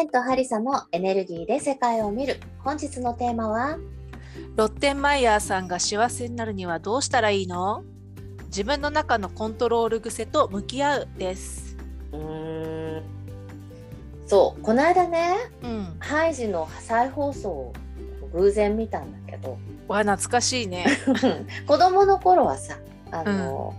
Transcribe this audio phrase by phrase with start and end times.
[0.00, 2.40] エンとハリサのエネルギーで世界を見る。
[2.60, 3.76] 本日のテーマは、
[4.56, 7.84] ロッテンマイヤーさんが幸せになるにはどうしたらいいの？
[8.46, 11.76] 自分の中のコントロール癖と向き合うです。
[12.12, 13.02] うーん、
[14.26, 15.96] そう、この間ね、うん。
[15.98, 17.72] ハイジの再放送を
[18.32, 20.86] 偶然見たんだけど、わ、懐かしいね。
[21.68, 22.78] 子供の頃はさ、
[23.10, 23.74] あの、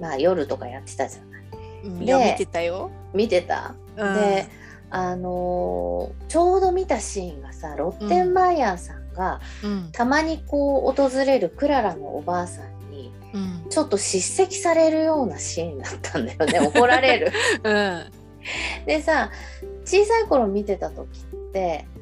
[0.00, 1.40] まあ夜とかやってたじゃない。
[1.84, 2.06] うん、見
[2.36, 2.90] てたよ。
[3.14, 4.59] 見てたうん、で、
[4.90, 16.58] あのーちょうど見たシーンがさロッテンマイヤーさんが、うん、たまにこう訪れるクララのおばあさんにうん、ちょっと叱責されるようなシーンだったんだよね。
[16.66, 17.32] 怒られる。
[17.62, 18.10] うん、
[18.86, 19.30] でさ
[19.84, 21.39] 小さい頃見てた時って、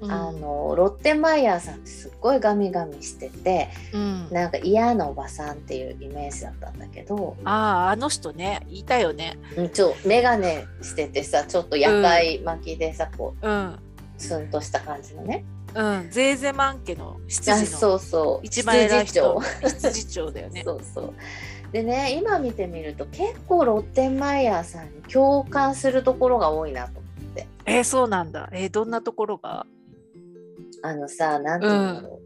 [0.00, 4.28] うんあのロッテンマイヤーさんってすっごいガミガミしててうん。
[4.30, 9.38] なんか嫌なおばさんっていうイメージだったんだけど、ああ、あの人ね、いたよね。
[9.56, 10.44] うん、ちょ眼鏡
[10.82, 13.78] しててさちょっと夜会巻きでさこうん、う
[14.18, 15.44] ツンとした感じのね。
[15.74, 20.62] うん、ゼーゼマン家のあ羊のそうそう一番偉い人羊、羊長だよね。
[20.66, 21.14] そうそう
[21.72, 27.02] でね今見てみると結構ロッテンマイヤーさんに共感するところが多いなと
[27.68, 28.48] えー、そうなんだ。
[28.52, 29.66] えー、どんなところが？
[30.82, 32.20] あのさなんていうんだろ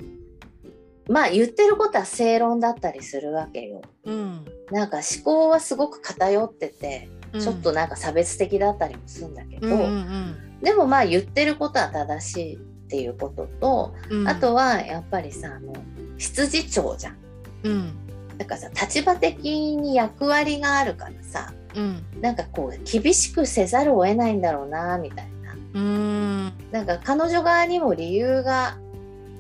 [1.09, 3.83] う、まあ言ってることは正論だったりするわけよ。
[4.05, 4.45] うん。
[4.71, 7.41] なんか思考はすごく偏っててうん。
[7.41, 15.73] ちょっとなんか差別的だったりもするんだけど、うんうんでもまあ言ってることは正しいっていうことと、うん、あとはやっぱりさあの
[16.19, 17.17] 羊長じゃん。
[17.65, 17.93] うん、
[18.39, 25.55] だからさ立場的に役割があるからさうん、なんかこう厳しくせざるを得ないんだろうなみたいな。
[25.75, 28.79] うん、なんか彼女側にも理由が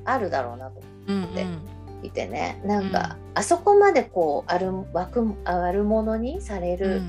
[0.05, 0.80] あるだろうなと。
[1.08, 1.47] うん、で
[2.03, 2.60] 見てね。
[2.64, 7.03] なんか、あそこまでこうある枠悪者にされる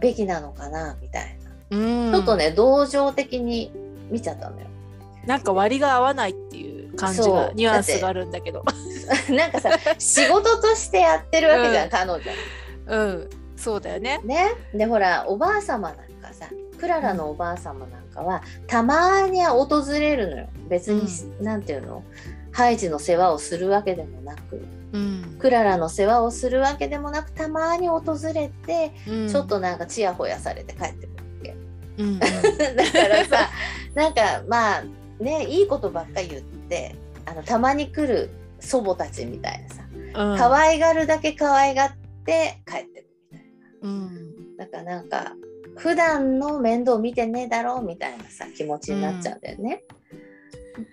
[0.00, 1.36] べきなのかなみたい
[1.70, 3.70] うん、な、ちょっとね同情的に
[4.10, 4.66] 見ちゃったのよ。
[5.26, 8.64] なんか割が合わないっていう感じがニュアンスがあるんだけど。
[9.30, 11.90] なんかさ仕事としてやってるわけじゃん、うん。
[11.90, 12.20] 彼女。
[12.86, 14.20] うんそうだよね。
[14.24, 16.48] ね、でほらおばあ様なんかさ
[16.78, 20.48] クララのおばあ様なんかはたまに訪れるのよ。
[20.68, 21.02] 別に、
[21.42, 22.02] なんていうの？
[22.52, 24.66] ハイジの世話をするわけでもなく。
[24.92, 28.02] うん、クララの世話をするわけでもなくたまに訪
[28.34, 29.28] れて、うん。
[29.28, 31.56] ちょっとなんかちやほやされて帰ってくるわけ。
[31.98, 33.50] うん だからさ
[33.94, 34.84] なんかまあ
[35.20, 36.96] ねいいことばっかり言って
[37.26, 40.38] あのたまに来る祖母たちみたいなさうん。
[40.38, 41.92] 可愛がるだけ可愛がっ
[42.24, 43.09] て帰ってくる。
[43.82, 44.56] うん。
[44.56, 45.34] だからなんか
[45.76, 49.84] 普段の面倒見てねえだろうみたいなさ気持ちになっちゃうんだよね。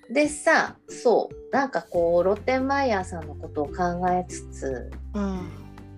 [0.09, 3.73] でさそうなんかこうロッテンマイヤーさんのことを考
[4.09, 5.49] えつつうん。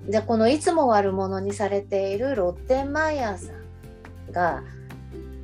[0.10, 4.64] じゃあこのいつも悪者にされているロッテンマイヤーさんが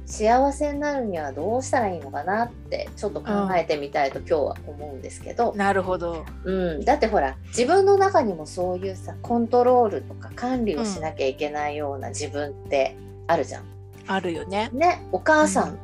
[0.06, 6.26] 幸せになるにはどうしたらいいのかなってちょっと考えてみたいと今日は思うんですけど、なるほど。
[6.44, 12.96] うん、だってほら自分の中にもそういうさコントロールとか管理をしなきゃいけないような自分って
[13.28, 13.64] あるじゃん。
[14.08, 14.70] あるよね。
[14.74, 15.78] ねお母さん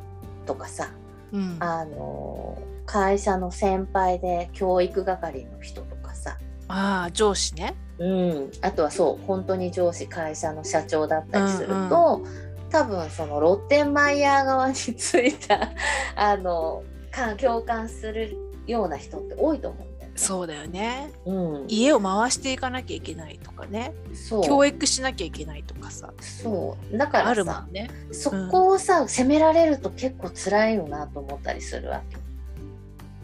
[0.46, 0.90] とかさ、
[1.32, 1.56] うん。
[1.58, 2.56] あの
[2.86, 7.74] 会社の先輩で教育係の人とかさ、ああ上司ね。
[7.98, 12.22] うん、あとはそう本当に上司会社の社長だったりすると、
[12.72, 15.70] 多分そのロッテンマイヤー側についた
[16.16, 20.12] あのか共感するような人って多いと思うんだよね。
[20.16, 21.10] そうだよね。
[21.26, 23.92] うん、家を回していかなきゃいけないとかね。
[24.14, 24.44] そう。
[24.44, 26.12] 教育しなきゃいけないとかさ。
[26.20, 26.96] そう。
[26.96, 27.90] だからあるもさんね。
[28.12, 32.16] そこをさ、責められると結構辛いよなと思ったりするわけ。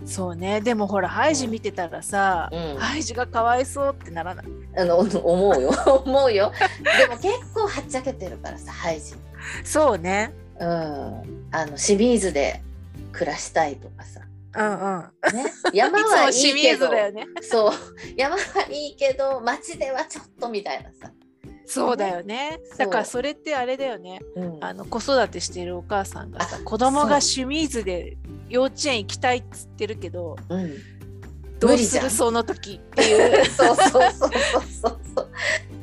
[0.06, 0.60] そうね。
[0.60, 2.76] でもほらハイジ見てたらさ、うん。
[2.78, 4.46] ハイジがかわいそうってならない？
[4.76, 5.70] あの思うよ。
[6.04, 6.52] 思うよ。
[6.98, 9.14] でも結構はっちゃけてるからさハイジ。
[9.64, 10.32] そうね。
[10.58, 11.48] うん。
[11.50, 12.62] あの清水で
[13.12, 14.20] 暮らしたいとかさ。
[14.56, 15.34] うんうん。
[15.34, 16.90] ね、山いはいいけど。
[17.12, 17.26] ね。
[17.42, 17.72] そう。
[18.16, 21.12] 山はいいけど町ではちょっとみたいなさ。
[21.66, 22.60] そうだよね。
[22.78, 24.20] だからそれってあれだよね。
[24.36, 24.40] う。
[24.40, 28.16] ん、あの子育てしてるお母さんがさあ子供が清水で
[28.48, 30.72] 幼稚園行きたいっつってるけどうん、
[31.58, 33.76] どうするその時っていうそう。
[33.76, 34.30] そうそうそう
[34.82, 35.28] そうそう。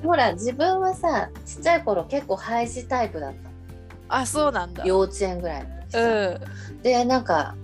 [0.04, 3.55] ほら自分はさちっちゃい頃結構ハイジタイプだったの
[4.10, 4.84] あそうなんだ。
[4.86, 5.68] 幼稚園ぐらい。
[5.94, 6.40] う
[6.78, 6.82] ん。
[6.82, 7.56] でなんか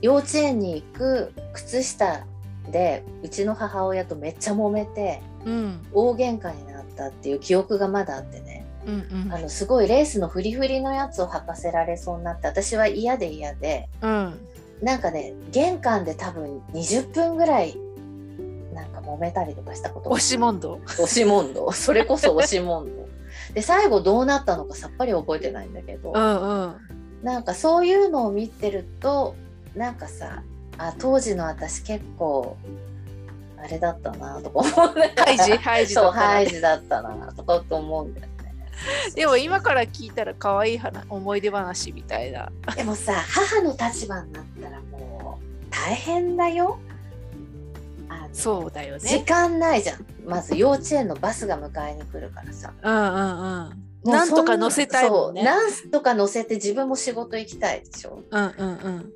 [0.00, 2.24] 幼稚園に行く靴下
[2.70, 5.86] でうちの母親とめっちゃ揉めてうん。
[5.92, 8.66] 大喧嘩になったっていう記憶がまだあってね。
[8.86, 9.32] うんうん。
[9.32, 13.88] あのすごいレースのフリフリのやつを履かせられそうになって私は嫌で嫌で。
[14.02, 14.38] うん。
[14.82, 17.76] なんかね玄関で多分20分ぐらい
[18.72, 20.80] なんか揉めたりとかしたことが押し問答。
[20.84, 21.72] 押し問答。
[21.72, 23.07] それこそ押し問答
[23.54, 26.76] で最後どうなったのかさっぱり覚えてないんだけど、うんうん。
[27.22, 29.34] なんかそういうのを見てると
[29.74, 30.42] なんかさ
[30.78, 32.56] あ当時の私結構
[33.60, 35.12] あれだったなとか思うね。
[35.16, 35.52] ハイジ？
[35.56, 38.32] ハイジだったらねだったなとかと思うんだよね。
[39.16, 42.52] でも今から聞いたら可愛い話思い出話みたいな。
[42.76, 46.78] でもさ母の立場になったらもう大変だよ
[48.32, 49.24] そうだよ時ね。
[49.26, 53.84] 間ないじゃんまず幼稚園のバスが迎えに来るからさうんうんうん。
[54.04, 58.68] なんとか乗せたいもんねそうなんとか乗せて自分も仕事行きたいでしょうんうん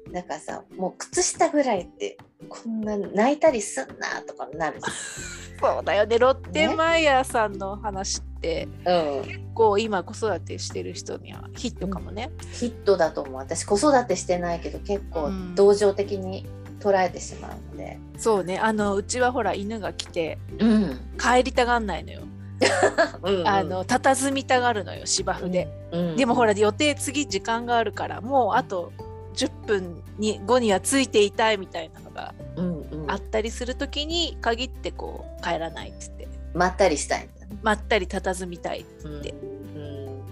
[0.07, 0.13] うん。
[0.13, 2.17] だからさもう靴下ぐらいって
[2.49, 4.91] こんな泣いたりすんなとかなるじ
[5.63, 6.19] そうだよね。
[6.19, 12.33] ロッテンマイヤーさんの話って、ゃん、うん、結構今子育てしてる人にはヒットかもね。
[12.53, 16.49] ヒットだと思う私子育てしてないけど結構うん同情的に
[16.83, 17.99] 捉えてしまうので。
[18.19, 18.59] そうね。
[18.59, 22.23] あのうちはほら犬が来てうん、帰りたがんないのよ。
[23.23, 23.49] うんうん。
[23.49, 25.69] あの佇みたがるのよ芝生で。
[25.93, 26.17] うん。
[26.17, 28.93] でもほら予定次時間があるからもうあと
[29.35, 33.11] 10分に後にはついていたいみたいなのがうんうん。
[33.11, 36.39] あったりする時に限ってこう帰らないって言って。
[36.55, 37.29] まったりしたい
[37.63, 39.23] まったり佇みたいうん。
[39.23, 39.35] で
[39.77, 40.23] うん。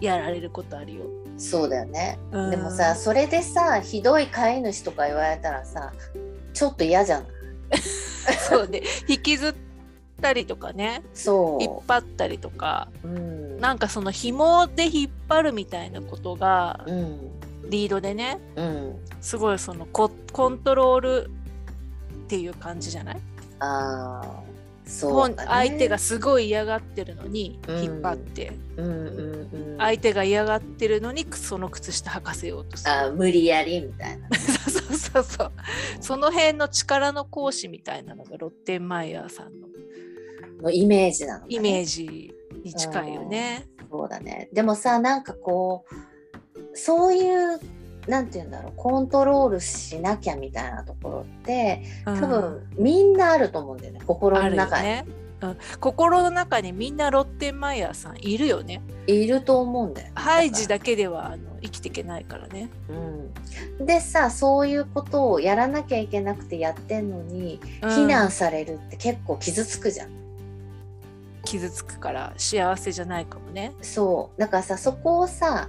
[0.00, 1.04] やられることあるよ。
[1.38, 2.18] そうだよね。
[2.32, 2.50] うん。
[2.50, 5.92] でもさそれでさひどい飼い主とか言われたらさ
[6.52, 7.28] ちょっと嫌じゃない
[8.48, 9.54] そうで引きずっ
[10.20, 11.02] たりとかね。
[11.14, 11.62] そう。
[11.62, 12.88] 引っ張ったりとか。
[13.04, 13.60] うん。
[13.60, 17.18] なんかその紐で引っ張るみたいなことがうん。
[17.70, 18.96] リードでねうん。
[19.20, 21.30] すごいそのココントロール
[22.24, 23.16] っていう感じじゃない？
[23.60, 24.42] ああ
[24.88, 25.34] そうね。
[25.36, 27.82] 相手がすごい嫌がってるのにうん。
[27.84, 29.78] 引っ張って、うんうんうん。
[29.78, 32.90] 相手が嫌がってるのにその靴下履かせようとする。
[32.90, 35.52] あー無理やりみたいな そうそうそう
[36.00, 39.68] その辺の力の行使みたいなのがロッテンマイヤーさんの。
[40.62, 41.54] のイメージなのかね。
[41.54, 43.68] イメージに近いよね。
[43.90, 44.48] そうだね。
[44.52, 45.94] でもさなんかこう
[46.74, 47.60] そういう
[48.08, 55.04] なんて言うんだろうコントロールしなきゃみたいなところって多多分、みんなあると思うんだよね心の中に、ね、
[55.42, 55.56] うん。
[55.78, 58.80] 心の中にみんなロッテンマイヤーさんいるよね。
[59.06, 62.70] いると思うんだよ、ね、ハイジだだけではあの生きていけないからね。
[62.88, 70.10] うん、でさそういうことをやらなきゃいけなくてやってんのに、うん非難されるって結構傷つくじゃん
[71.44, 73.74] 傷つくから幸せじゃないかもね。
[73.82, 75.68] そうだからさそこをさ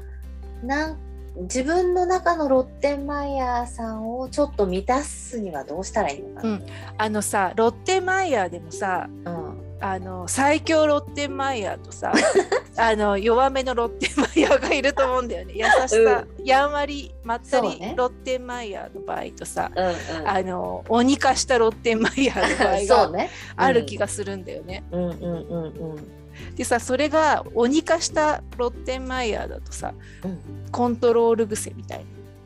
[0.64, 1.09] なん
[1.42, 6.60] 自分の中のロッテンマイヤーさんをちょっと満たすにはどうしたらいいのかな、
[6.98, 12.12] あのさロッテンマイヤーでもさうんあの最強ロッテンマイヤーとさ
[12.76, 15.54] あの弱めのロッテンマイヤーがいると思うんだよね。
[15.56, 19.94] 優しさ、やんわりまったりロッテンマイヤーの場合とさ、うんうん。
[20.28, 24.84] あの鬼化したロッテンマイヤーの場合が ある気がするんだよね。
[24.92, 26.19] うんうんうんうん
[26.56, 29.94] でさそれが鬼化したロッテンマイヤーだとさ
[30.24, 30.40] うん。
[30.72, 32.06] コントロール癖みたいに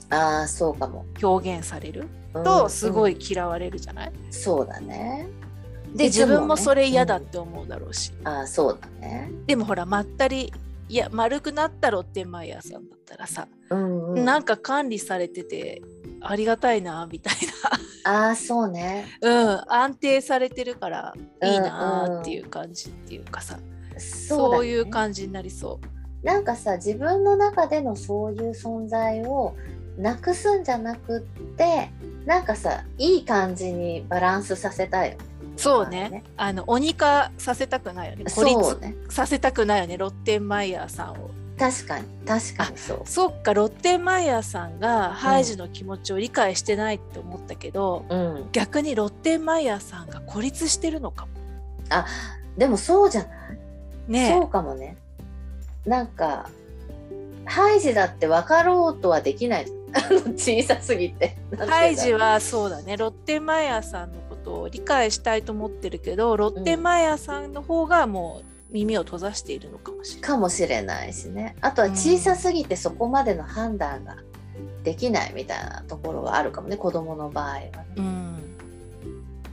[0.10, 1.06] ああそうかも。
[1.22, 5.28] 表現されるうんとすごうんい嫌われるじゃない、そうだね。
[5.96, 9.32] で自分もそれ嫌だっうんて思うだろうし、ああそうだね。
[9.46, 10.52] でもほらまったり
[10.90, 14.26] いや丸くなったロッテンマイヤーさんだったらさ、うんうん。
[14.26, 15.82] なんか管理されてて
[16.22, 17.34] ありがたいなみたい
[18.06, 19.06] ああそうね。
[19.22, 21.14] な、うん、安定されてるから
[21.44, 26.26] いいなっていう感じっていうかさ、そうだねそういう感じになりそう。
[26.26, 29.56] なんかさ自分の中でのそういう存在を
[29.98, 31.22] なくすんじゃなくっ
[31.58, 31.92] て
[32.26, 35.24] なんかさいい感じにバランスさせたいよね
[35.58, 36.24] そうね。
[36.38, 41.30] あの鬼化させたくないよね孤立ねさせたくないよねロッテンマイヤーさんを。
[41.60, 51.32] 確かに確かにそうそっかロッテンマイヤーさんがハイジの気持ちを理解してないって思ったけど、うん逆にロッテンマイヤーさんが孤立してるのかも。
[51.90, 52.08] あ
[52.58, 53.32] でもそうじゃない
[54.08, 54.30] ね。
[54.32, 54.98] そうかもね。
[55.86, 56.50] なんか
[57.46, 59.68] ハイジだって分かろうとはできない。
[60.36, 61.38] 小さすぎて。
[61.58, 62.98] ハイジはそうだね。
[62.98, 70.30] ロッテンマイヤーさんのことを理解したいと思ってるけどロッテンマイヤーさんの方がもう耳を閉ざしているのかもしれない。
[70.30, 71.56] かもしれないしね。
[71.62, 74.18] あとは小さすぎてそこまでの判断が
[74.84, 76.78] できないみたいなところはあるかもね。
[76.78, 78.38] 子供の場合はね、うん。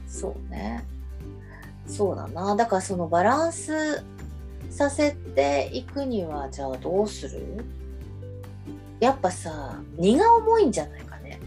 [0.07, 0.83] そうね。
[1.87, 2.55] そうだな。
[2.55, 4.03] だからそのバランス
[4.69, 7.65] させていくにはじゃあどうする？
[8.99, 11.39] やっぱさ荷が重いんじゃないかね。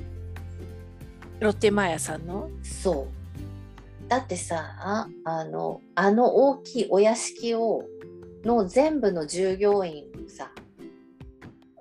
[1.41, 2.51] ロッテンマイヤーさんの？
[2.63, 4.09] そう。
[4.09, 7.85] だってさああのあの大きいお屋敷を
[8.45, 10.51] の全部の従業員をさ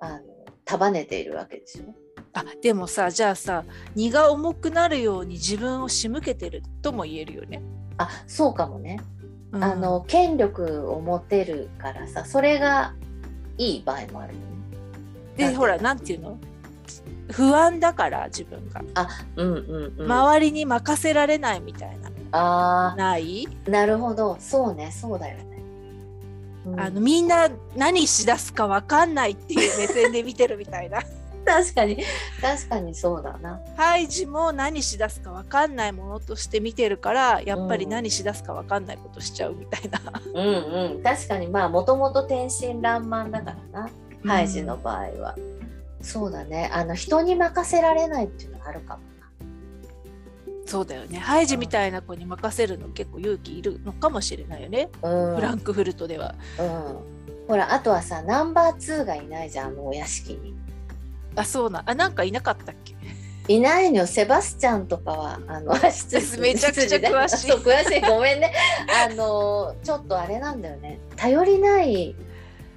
[0.00, 0.20] あの
[0.64, 1.94] 束ねているわけでしょ？
[2.32, 3.64] あでもさじゃあさ
[3.94, 7.62] 荷が重くなるように自分を仕向けてるとも言えるよね。
[7.98, 8.98] あそうかもね、
[9.54, 9.64] うん。
[9.64, 12.92] あの権力を持てるからさそれが
[13.56, 15.48] いい場合もあるよね。
[15.50, 16.38] でほらなんていうの？
[17.30, 18.84] 不安だから自分が。
[18.94, 22.10] あうんうんうん、周りに任せられないみたいな。
[22.36, 24.36] あない、ーなるほど。
[24.40, 24.90] そうね。
[24.90, 25.62] そうだよね。
[26.66, 26.80] うん。
[26.80, 31.00] あのみんな何しだすか分かんないっていう目線で見てるみたいな
[31.46, 32.02] 確かに
[32.40, 33.60] 確かにそうだな。
[33.76, 40.00] ハイジも何しだすか分かんないものとして見てるからやっぱりうん何しだすか分かんないことしちゃうみたいな。
[40.34, 43.90] うんうん確かにまあもともと天真爛漫だからな
[44.26, 45.36] ハイジの場合は。
[46.00, 49.02] そうだねあの人に任せられないっていうのはあるかも
[50.66, 55.10] そうだよねハイジみたいな子に任せるの結構勇気いるのかもしれないよね、な。
[55.10, 56.34] うんフランクフルトでは。
[56.58, 60.53] うん、ほらあとはさナンバー2がいないじゃんあのお屋敷に。
[61.36, 62.94] あそうなあなんかいなかったっけ？
[63.46, 63.98] いないの。
[63.98, 67.48] よセバスチャンとかはあの 羊めちゃくちゃ詳しい。
[67.50, 68.00] そう詳しい。
[68.00, 68.52] ごめんね。
[69.06, 70.98] あのちょっとあれなんだよね。
[71.16, 72.14] 頼りない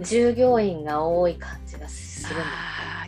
[0.02, 2.44] 従業員が多い感じがするん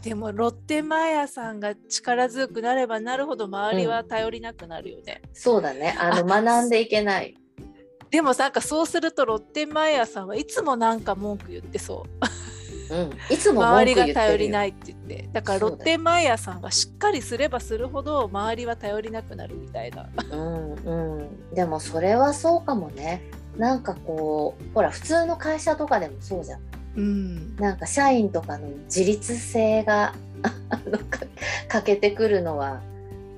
[0.02, 5.22] でもロッテンマイヤーさんが力強くなればなるほど周りは頼りなくなるよね。
[5.34, 5.96] そうだね。
[6.00, 7.36] あのあ学んでいけない。
[8.10, 12.26] でもなんかそうするとロッテンマイヤーさんはいつもなんか文句言ってそう。
[12.90, 15.30] うん、いつも周りが頼りないって言って。
[15.32, 20.10] だからロッテンマイヤーさんがしっかりすればするほど周りは頼りなくなるみたいな。
[20.32, 23.22] うんうん、でもそれはそうかもね。
[23.58, 26.62] なんかこうほら普通の会社とかでもそうじゃん。
[26.96, 27.56] うん。
[27.58, 30.14] なんか社員とかの自立性が
[31.68, 32.82] 欠けてくるのは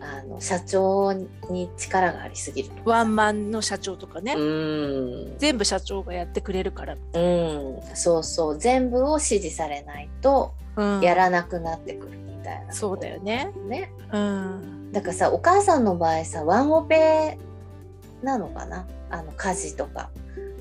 [0.02, 8.58] あの社長に力がありすぎるワンマンの社長とかね、うん、全部社長がやってくれるから、うん、そうそう。
[8.58, 13.52] 全部を指示されないとうん、やらなくなってくるみたいな、そうだよね。
[13.68, 13.92] ね。
[14.12, 14.92] うん。
[14.92, 17.38] だからさお母さんの場合さワンオペ
[18.24, 18.88] なのかな？
[19.10, 20.10] あの家事とか。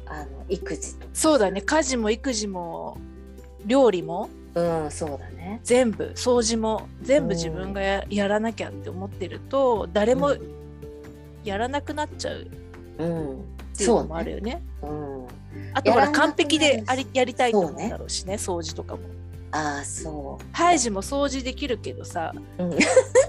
[0.07, 1.11] あの育児とか。
[1.15, 1.63] そうだね。
[1.63, 2.99] 家事も育児も
[3.65, 5.61] 料理もうんそうだね。
[5.63, 10.61] 全部掃除も全部自分がや,、やらなきゃって思ってると誰もうん。
[11.45, 12.47] やらなくなっちゃう。
[12.99, 13.41] うん。
[13.41, 13.43] っ
[13.77, 14.63] ていうのもあるよね。
[14.83, 15.27] うん。
[15.73, 19.03] あとほら完璧でありやりたいと思そうだろうしね掃除とかも。
[19.53, 22.33] ああそハイジも掃除できるけどさ。
[22.59, 22.79] う、うん、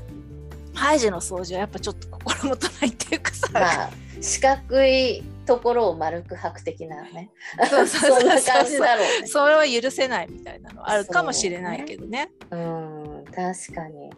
[0.73, 7.29] ハイジの掃除はやっぱちょっと心もとないっていうかさ、まあ四角いところを丸く履く的なね
[7.69, 12.31] そうそうそうそうそんな感じだろうそれは許せないみたいなのあるかもしれないけどね。
[12.51, 14.09] うん確かに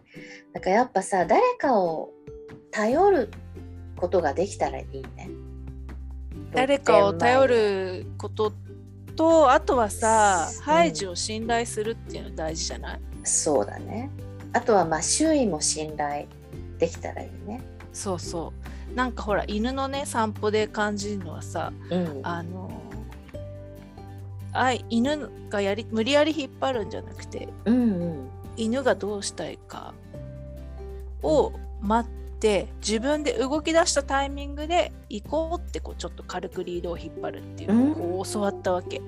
[0.53, 2.11] だからやっぱさ誰かを
[2.71, 3.31] 頼る
[3.95, 5.29] ことができたらいいね
[6.53, 8.53] 誰かを頼ること
[9.15, 14.11] とあとはさ、うんハイジを信頼するっていうの大事じゃないそうだね
[14.53, 16.27] あとはまあ周囲も信頼
[16.77, 17.61] できたらいいね
[17.91, 22.71] そうそうなんかほら犬のね散歩で感じるのはさうんあの
[24.51, 29.93] あい犬がやり無理やり引っ張るんじゃなくてうんうん犬がどうしたいか
[31.23, 39.01] を待って自分で動き出したタイミングで行こうってこうちょっと軽くリードを引っ張るっていうのをこう教わったわけ。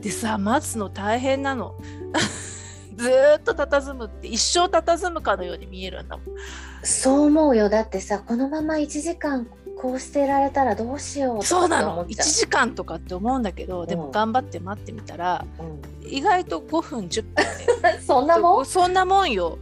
[0.00, 1.74] でさ待つの大変なの。
[2.96, 6.26] ずーっと佇むって一生佇むかのように見えるんだもん。
[6.82, 7.68] そう思うよ。
[7.68, 9.46] だってさこのまま1時間
[9.78, 17.44] こうしてられたらどうしようとそうなの1かって思っちゃ時間とかって思うんだけどでもうん頑張って待ってみたらう、意外と5分10分
[18.02, 18.64] そんなもん？
[18.66, 19.58] そんなもんよ。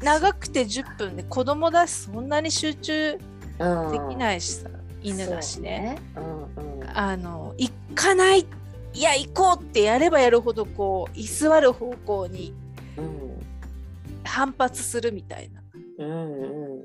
[0.00, 3.18] 長くて10分で子供だしそんなに集中
[3.58, 4.70] うんできないしさ、
[5.02, 5.70] 犬だしね。
[5.70, 5.98] ね。
[6.16, 6.88] うんうん。
[6.94, 8.46] あの行かない
[8.94, 12.54] いや行こうってやればやるほどこう居座る方向に
[12.98, 13.38] うん。
[14.24, 15.62] 反発するみたいな。
[15.98, 16.84] うんう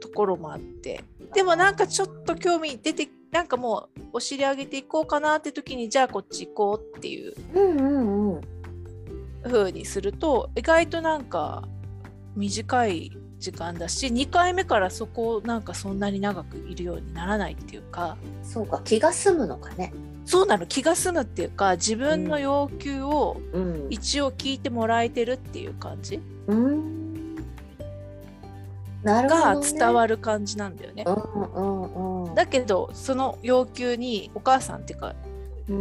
[0.00, 1.04] ところもあって。
[1.34, 8.40] でもなんかちょっと興味出てなんかもうお尻上げていこうかなって時にじゃあこっち行こうっていううん
[9.44, 11.68] うにすると意外となんか
[12.34, 18.16] 短い時間だし2回目からそこをなんかそんなに長くいるようにならないっていうか。
[18.42, 19.92] そうか気が済むのかね。
[20.26, 23.86] そうなの気が済むっていうか自分の要求をうん。
[23.90, 27.36] 一応聞いてもらえてるっていう感じうん。
[29.02, 31.04] なるほがど、ね、伝わる感じなんだよね。
[31.06, 32.34] うんうんうん。
[32.34, 35.14] だけどその要求にお母さんっていうか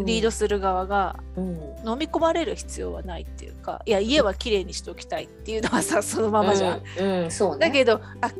[0.05, 1.46] リードする側がうん。
[1.86, 6.84] 飲み込まれる必要はないっていうかいや家はきれいにしておきたいっていうのはさそのままじゃん。
[7.00, 7.67] うん、うんそうね。
[7.67, 8.31] だけどあ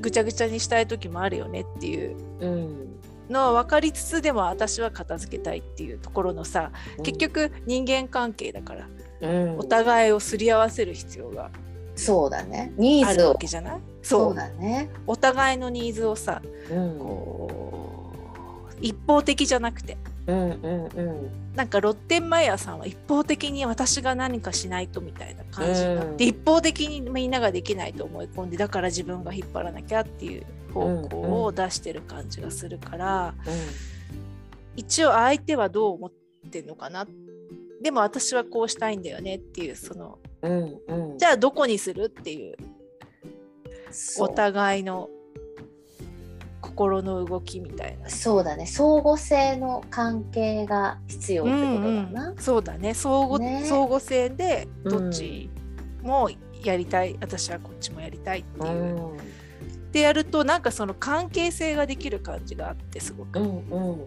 [0.00, 2.96] ぐちゃぐちゃにしたい時もあるよねっていううん。
[3.30, 6.72] のは分かりつつでも私は片付けたいっていうところのさ
[7.02, 8.88] 結局人間関係だから
[9.22, 9.58] うん。
[9.58, 11.50] お互いをすり合わせる必要が
[11.96, 12.72] そうだね。
[12.76, 13.28] ニあるーズを。
[13.30, 13.80] わけじゃない？
[14.02, 14.20] そう。
[14.28, 14.90] そうだね。
[15.06, 16.98] お互いのニーズをさうん。
[16.98, 18.10] こ
[18.70, 19.96] う一方的じゃなくて
[20.26, 21.54] うんうんうん。
[21.54, 26.30] なんかロッテンマイヤーさんは一方的に私が何かしないとみたいな感じになって、うん。
[26.30, 33.34] 一方的にみんなができないと思い込んでだから自分が引っ張らなきゃっていう方向を出してる感じがするから、
[34.76, 36.12] 一応相手はどう思っ
[36.50, 37.06] てんのかな？
[37.82, 41.10] でも私はこうしたいんだよねっていうそのうんうん。
[41.12, 42.04] うんじゃあどこにする？
[42.04, 42.56] っていう。
[44.18, 45.08] お互いの
[46.64, 48.08] 心の動きみたいな。
[48.08, 48.66] そうだね。
[48.66, 52.94] 相互性の関係が必要ってことだな、うんそうだね。
[52.94, 53.64] 相互ね。
[53.66, 54.90] 相互性でうん。
[54.90, 55.50] どっち
[56.02, 56.30] も
[56.62, 58.72] やりたい、私はこっちもやりたいっていう。
[58.72, 59.18] うん。
[59.92, 63.38] でやるとなんかその関係性ができる感じがあってすごく。
[63.38, 64.06] うんうん。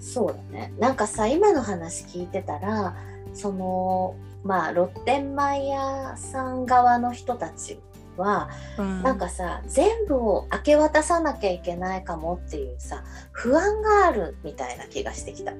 [0.00, 0.72] そうだね。
[0.78, 2.96] なんかさ今の話聞いてたら
[3.32, 7.78] そのまあロッテンマイヤーさん側の人たち
[8.18, 9.02] は、うん。
[9.02, 15.52] なんかさ全部を明け渡さなきゃいけないかもっていうさ不安があるみたいな気がしてきた。
[15.52, 15.58] 例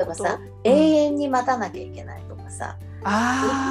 [0.00, 0.50] えばさ、うん。
[0.64, 3.04] 永遠に待たなきゃいけないとかさ一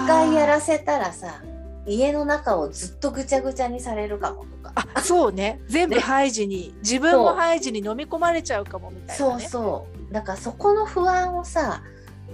[0.08, 1.42] 回やらせたらさ
[1.86, 4.74] 家の中をずっとぐちゃぐちゃにされるかもとか。
[4.96, 5.60] あそうね。
[5.68, 6.02] 全部ね。
[6.02, 10.14] ハイジに、自分もハイジに飲み込まれちゃうかもみたいな、そうね、そう。
[10.14, 11.84] だからそこの不安をさ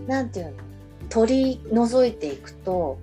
[0.08, 0.54] なんていうの？
[1.10, 3.00] 取り除いていくと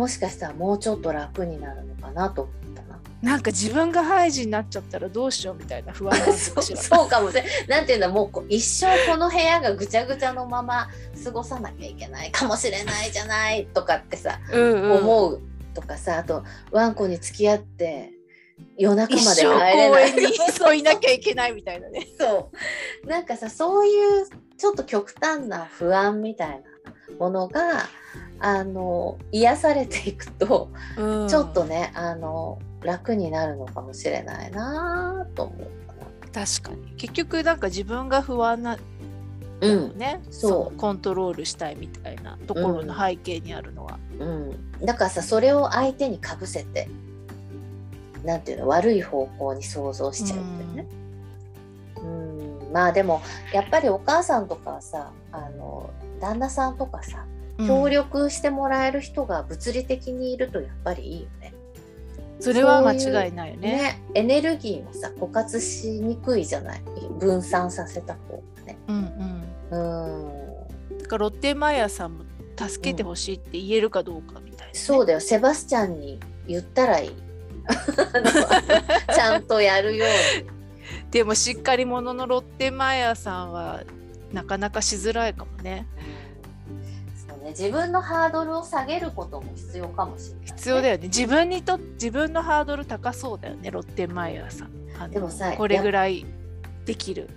[0.00, 2.98] もしかしたらもうちょっと楽になるのかなと思ったな。
[3.20, 7.50] なんか自分がハイジになっちゃったらどうしようみたいな不安がそうかしらそうかもしれない。
[7.68, 10.88] なんていうんだもう一生この部屋がぐちゃぐちゃのまま
[11.22, 15.42] 過ごさなきゃいけないかもしれないじゃないとかってさ、うんうん思う
[15.74, 18.10] とかさあとワンコに付き合って
[18.78, 22.08] 夜中一まで帰生れない公園にそういなきゃいけないみたいなね。
[22.18, 22.50] そ
[23.04, 24.26] うなんかさそういう
[24.56, 27.86] ちょっと極端な不安みたいなものが
[28.40, 31.28] あの癒されていくと、うん。
[31.28, 35.58] ちょっとねあの楽になるのかもしれないなと思う
[36.32, 36.94] か確かに。
[36.96, 38.78] 結局なんか自分が不安なな。
[39.60, 39.98] うん。
[39.98, 40.72] ね、そう。
[40.72, 43.98] のコントロールしたいみたいなところの背景にあるのは。
[44.18, 46.88] うん、だからさそれを相手にかぶせて
[48.22, 50.86] なんていうの悪い方向に想像しちゃうってね。
[52.02, 52.72] うん。
[52.72, 53.20] まあでも
[53.52, 57.26] やっぱりお母さんとかはさあの旦那さんとかさ
[57.66, 61.54] 協力してもらえる人が物理的にいるとやっぱりいいよね。
[62.40, 63.72] それは間違いないよね。
[63.72, 66.82] ねエネルギーもさ枯渇しにくいじゃない？
[67.18, 68.78] 分散させた方がね。
[68.88, 68.96] うん
[69.70, 70.10] うん。
[70.12, 72.24] うんだからロッテンマイヤーさんも
[72.56, 77.10] 助けてほしいって言えるかどうかみたいな、ねそうだよセバスチャンに言ったらいい。
[79.14, 80.08] ちゃんとやるよう
[80.42, 80.46] に。
[81.10, 83.82] でもしっかり者のロッテンマイヤーさんは
[84.32, 85.86] なかなかしづらいかもね。
[85.98, 86.06] そう
[87.50, 91.08] ね、自分のハードルを下げることも必要かもしれない、必要だよね。
[91.08, 95.10] 自分にと自分のハードル高そうだよね、ロッテンマイヤーさん。
[95.10, 96.26] でもさこれぐらい
[96.84, 97.28] できる。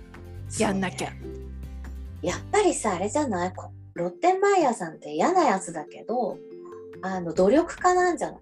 [0.58, 1.10] やんなきゃ。
[1.10, 1.20] ね
[2.22, 3.52] やっぱりさあれじゃない？
[3.52, 6.38] こロッテンマイヤーさんって嫌なやつだけど
[7.02, 8.38] あの努力家なんじゃない？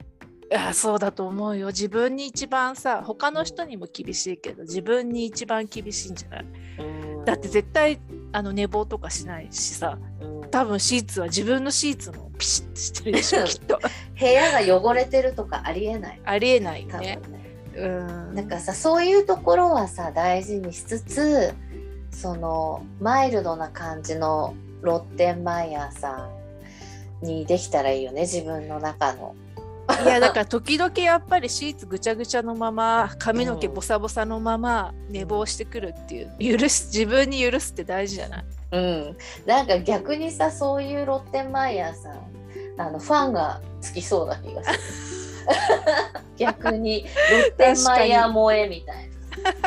[0.50, 1.68] いやそうだと思うよ。
[1.68, 6.44] 自分に一番さ、他の人にも厳しいけど、自分に一番厳しいんじゃない？
[7.24, 7.98] だって絶対
[8.32, 13.80] あの寝坊とかしないしさ、うん多分シーツは自分のシーツもピシッとしてるでしょ、 きっと。
[14.20, 17.16] 部屋が汚れてるとかありえないありえないよ多分ね。
[17.16, 17.22] ね
[17.76, 18.34] うん。
[18.34, 21.54] なんかさそういうところはさ大事にしつつ
[22.10, 26.28] そのマイルドな感じのロッテンマイヤーさ
[27.22, 29.34] んにできたらいいよね自分の中の。
[30.04, 36.58] いやだから時々やっぱりシーツぐちゃぐちゃのまま髪の毛ボサボサのまま寝坊してくるっていう。
[36.58, 38.44] 許す自分に許すって大事じゃない？
[38.72, 42.14] うん、なんか逆にさそういうロッテンマイヤーさん
[42.78, 44.78] あのファンがつきそうな気がする。
[46.38, 49.10] 逆にロッテンマイヤー萌えみたい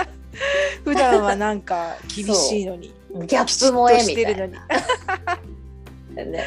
[0.83, 5.54] 普段はなんか厳しいのになギャップ萌えみたいピ
[6.23, 6.43] ね、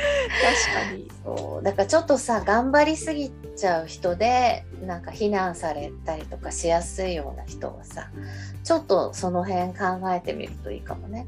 [0.66, 1.11] 確かに。
[1.24, 1.62] そう。
[1.62, 8.11] だからちょっとさ頑張りすぎちゃう人でなんか非難されたりとかしやすいような人はさ
[8.64, 11.26] ちょっとその辺考えてみるといいかもね。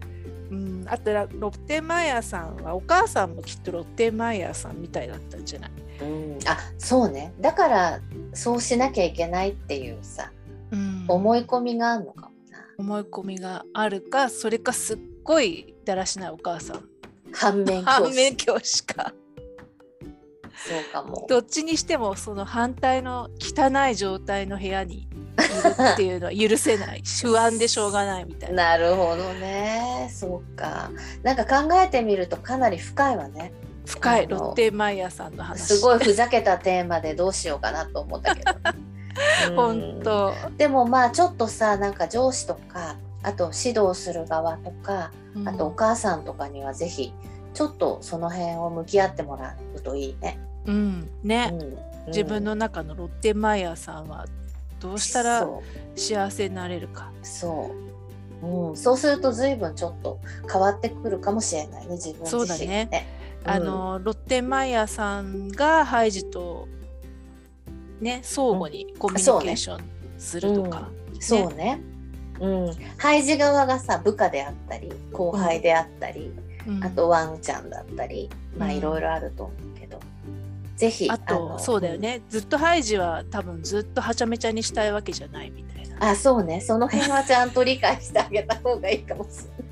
[0.51, 0.85] うん。
[0.89, 7.33] あとロッテンマイヤーさんはお母さんもきっとロッテンマイヤーさんみたいだったんじゃない、うん、あそうね。
[7.41, 8.01] だから
[8.33, 10.33] そうしなきゃいけないっていうさ
[10.71, 11.05] うん。
[11.09, 12.59] 思い込みがあるのかもな。
[12.79, 16.90] 思い込みがあるかそれかすっごいだらしないお母さん
[17.33, 19.13] 反面教師反面教師か
[20.61, 21.27] そうかも。
[21.29, 25.17] どっちにしてもその反対の汚い状態の部屋にいる
[25.93, 28.77] っていうのは許せない 不安でしょうがないみたいな。
[28.77, 30.11] なるほどね。
[30.13, 30.91] そうか。
[31.23, 33.53] なんか考えてみるとかなり深いわね。
[33.87, 35.79] 深いロッテンマイヤーさんの話。
[35.79, 38.53] すごいふざけたテーマでどうしようかなと思ったけど。
[39.49, 40.35] うん本当。
[40.57, 45.13] でもまあちょっとさなんか上司とかあと指導する側とか
[45.45, 47.13] あとお母さんとかにはぜひ
[47.55, 50.39] ちょっとその辺を向き合ってもらうといいね。
[50.67, 51.11] うん。
[51.23, 54.27] ね、うん、自分の中のロッテンマイヤーさんは
[54.79, 55.49] どうしたら
[55.97, 57.11] 幸せになれるか。
[57.23, 57.71] そ
[58.43, 58.47] う。
[58.47, 60.19] うん、そうすると随分ちょっと
[60.51, 63.07] 変わってくるかもしれないね自分自身、ね、そうだね。
[63.45, 66.69] あの、ロッテンマイヤーさんがハイジと
[68.01, 69.81] ね相互にコミュニケーション
[70.19, 70.89] するとか。
[71.19, 71.81] そうね。
[72.41, 76.33] うん、ハイジ側がさ部下であったり後輩であったり、
[76.67, 80.01] うん、あとワンちゃんだったり、まあいろいろあると思うけど、
[80.77, 86.11] ぜひあとそうだよね、ずっとハイジは多分ずっとはちゃめちゃにしたいわけじゃないみたいな。
[86.11, 86.61] あそうね。
[86.63, 89.70] その辺はちゃんと理解してあげた方がいいかもしれない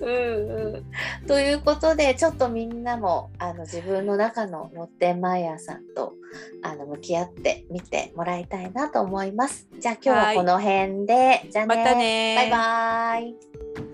[0.00, 0.84] うんう
[1.24, 6.14] ん、ということでちょっとみんなもあの自分の中のロッテンマイヤーさんと
[6.62, 9.66] あの向き合ってみてもらいたいなと思います。
[9.78, 13.87] じゃあ今日はこの辺で、じゃあねまたねバイバイ。